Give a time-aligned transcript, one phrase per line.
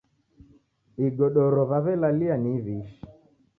[1.05, 2.99] Igodoro w'aw'elalia ni iw'ishi.